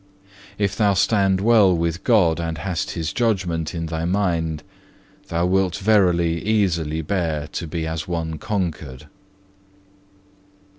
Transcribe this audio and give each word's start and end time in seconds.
If 0.57 0.75
thou 0.75 0.95
stand 0.95 1.39
well 1.41 1.77
with 1.77 2.03
God 2.03 2.39
and 2.39 2.57
hast 2.57 2.89
His 2.97 3.13
judgment 3.13 3.75
in 3.75 3.85
thy 3.85 4.03
mind, 4.03 4.63
thou 5.27 5.45
wilt 5.45 5.75
verily 5.75 6.43
easily 6.43 7.03
bear 7.03 7.45
to 7.49 7.67
be 7.67 7.85
as 7.85 8.07
one 8.07 8.39
conquered." 8.39 9.05